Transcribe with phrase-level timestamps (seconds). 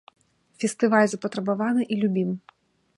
[0.63, 2.29] Фестываль запатрабаваны і любім.